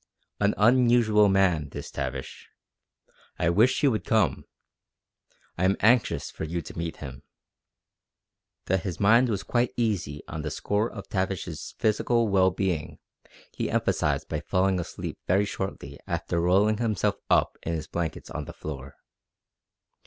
An 0.39 0.55
unusual 0.57 1.29
man, 1.29 1.69
this 1.69 1.91
Tavish. 1.91 2.49
I 3.37 3.51
wish 3.51 3.81
he 3.81 3.87
would 3.87 4.03
come. 4.03 4.45
I 5.59 5.63
am 5.65 5.77
anxious 5.79 6.31
for 6.31 6.43
you 6.43 6.59
to 6.59 6.75
meet 6.75 6.95
him." 6.97 7.21
That 8.65 8.81
his 8.81 8.99
mind 8.99 9.29
was 9.29 9.43
quite 9.43 9.75
easy 9.77 10.23
on 10.27 10.41
the 10.41 10.49
score 10.49 10.89
of 10.91 11.07
Tavish's 11.07 11.75
physical 11.77 12.29
well 12.29 12.49
being 12.49 12.97
he 13.51 13.69
emphasized 13.69 14.27
by 14.27 14.39
falling 14.39 14.79
asleep 14.79 15.19
very 15.27 15.45
shortly 15.45 15.99
after 16.07 16.41
rolling 16.41 16.77
himself 16.77 17.17
up 17.29 17.57
in 17.61 17.73
his 17.73 17.85
blankets 17.85 18.31
on 18.31 18.45
the 18.45 18.53
floor. 18.53 18.95